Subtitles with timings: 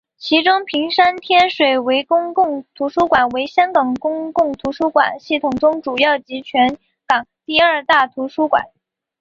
[0.17, 8.63] 其中屏山天水围公共图书馆为香港公共图书馆系统中主要及全港第二大图书馆。